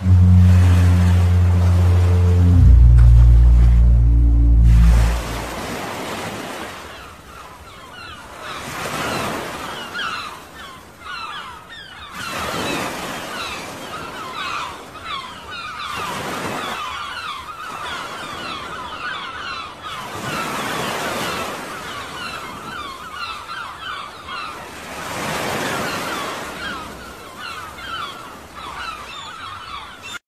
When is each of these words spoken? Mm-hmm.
Mm-hmm. 0.00 0.37